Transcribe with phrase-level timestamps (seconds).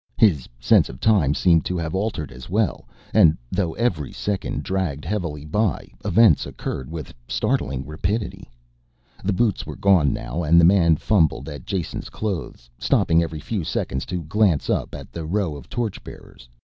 [0.17, 5.05] His sense of time seemed to have altered as well and though every second dragged
[5.05, 8.49] heavily by events occurred with startling rapidity.
[9.23, 13.63] The boots were gone now and the man fumbled at Jason's clothes, stopping every few
[13.63, 16.49] seconds to glance up at the row of torch bearers.